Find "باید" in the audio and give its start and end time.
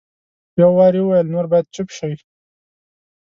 1.51-1.65